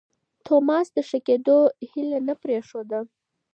توماس 0.45 0.87
د 0.95 0.97
ښه 1.09 1.19
کېدو 1.27 1.57
هیله 1.91 2.19
نه 2.27 2.33
پرېښوده. 2.43 2.99